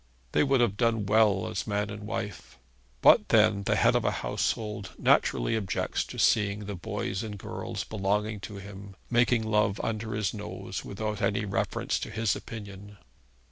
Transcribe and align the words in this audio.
They 0.31 0.43
would 0.43 0.61
have 0.61 0.77
done 0.77 1.05
well 1.05 1.47
as 1.47 1.67
man 1.67 1.91
and 1.91 2.07
wife. 2.07 2.57
But 3.03 3.29
then 3.29 3.61
the 3.65 3.75
head 3.75 3.95
of 3.95 4.03
a 4.03 4.09
household 4.25 4.93
naturally 4.97 5.55
objects 5.55 6.03
to 6.05 6.17
seeing 6.17 6.65
the 6.65 6.73
boys 6.73 7.21
and 7.21 7.37
girls 7.37 7.83
belonging 7.83 8.39
to 8.49 8.55
him 8.55 8.95
making 9.11 9.43
love 9.43 9.79
under 9.83 10.15
his 10.15 10.33
nose 10.33 10.83
without 10.83 11.21
any 11.21 11.45
reference 11.45 11.99
to 11.99 12.09
his 12.09 12.35
opinion. 12.35 12.97